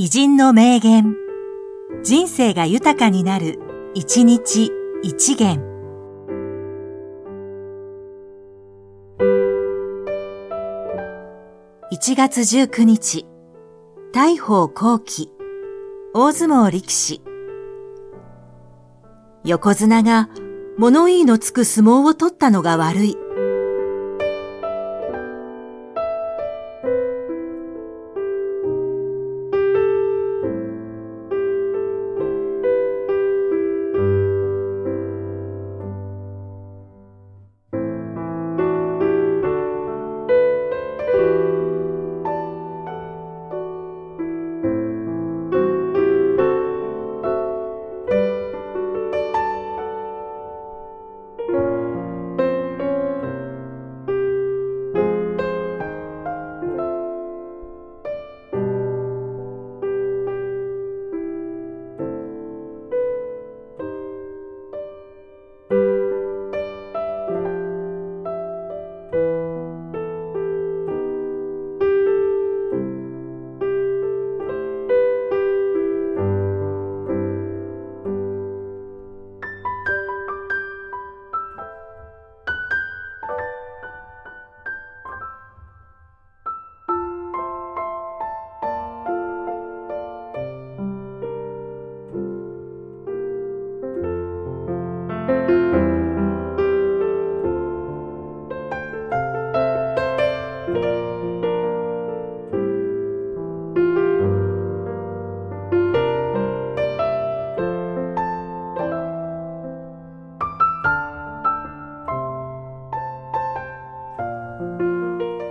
[0.00, 1.16] 偉人の名言。
[2.04, 3.58] 人生が豊かになる、
[3.94, 4.70] 一日
[5.02, 5.60] 一元。
[11.90, 13.26] 1月19日、
[14.12, 15.32] 大宝後期、
[16.14, 17.20] 大相撲力士。
[19.42, 20.28] 横綱が
[20.78, 23.16] 物言いのつく相撲を取ったのが悪い。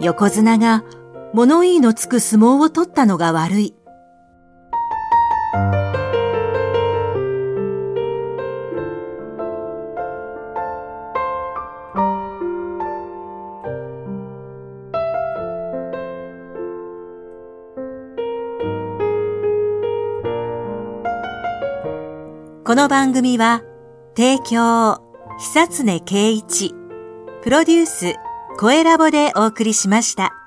[0.00, 0.82] 横綱が
[1.34, 3.74] 物言いのつく相撲を取ったのが悪い。
[22.64, 23.62] この番組は、
[24.16, 25.02] 提供、
[25.38, 26.72] 久常圭一、
[27.42, 28.14] プロデュース、
[28.60, 30.39] 声ラボでお送りしました。